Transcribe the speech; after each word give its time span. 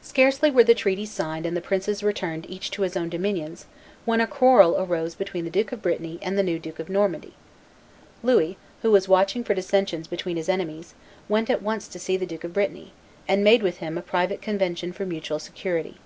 Scarcely 0.00 0.50
were 0.50 0.64
the 0.64 0.74
treaties 0.74 1.12
signed 1.12 1.46
and 1.46 1.56
the 1.56 1.60
princes 1.60 2.02
returned 2.02 2.44
each 2.50 2.72
to 2.72 2.82
his 2.82 2.96
own 2.96 3.08
dominions 3.08 3.66
when 4.04 4.20
a 4.20 4.26
quarrel 4.26 4.76
arose 4.76 5.14
between 5.14 5.44
the 5.44 5.48
Duke 5.52 5.70
of 5.70 5.80
Brittany 5.80 6.18
and 6.22 6.36
the 6.36 6.42
new 6.42 6.58
Duke 6.58 6.80
of 6.80 6.88
Normandy. 6.88 7.34
Louis, 8.24 8.58
who 8.82 8.90
was 8.90 9.06
watching 9.06 9.44
for 9.44 9.54
dissensions 9.54 10.08
between 10.08 10.36
his 10.36 10.48
enemies, 10.48 10.94
went 11.28 11.50
at 11.50 11.62
once 11.62 11.86
to 11.86 12.00
see 12.00 12.16
the 12.16 12.26
Duke 12.26 12.42
of 12.42 12.52
Brittany, 12.54 12.94
and 13.28 13.44
made 13.44 13.62
with 13.62 13.76
him 13.76 13.96
a 13.96 14.02
private 14.02 14.42
convention 14.42 14.92
for 14.92 15.06
mutual 15.06 15.38
security. 15.38 15.98